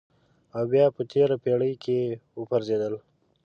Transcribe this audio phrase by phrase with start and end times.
[0.55, 1.99] او بیا په تېره پېړۍ کې
[2.39, 2.93] وپرځېدل.